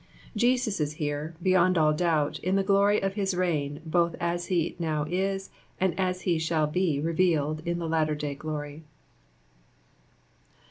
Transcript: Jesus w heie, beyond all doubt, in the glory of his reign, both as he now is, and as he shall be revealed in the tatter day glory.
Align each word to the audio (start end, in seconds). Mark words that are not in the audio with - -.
Jesus 0.35 0.79
w 0.79 0.97
heie, 0.97 1.33
beyond 1.43 1.77
all 1.77 1.93
doubt, 1.93 2.39
in 2.39 2.55
the 2.55 2.63
glory 2.63 2.99
of 2.99 3.13
his 3.13 3.35
reign, 3.35 3.81
both 3.85 4.15
as 4.19 4.47
he 4.47 4.75
now 4.79 5.05
is, 5.07 5.51
and 5.79 5.93
as 5.99 6.21
he 6.21 6.39
shall 6.39 6.65
be 6.65 6.99
revealed 6.99 7.61
in 7.67 7.77
the 7.77 7.87
tatter 7.87 8.15
day 8.15 8.33
glory. 8.33 8.81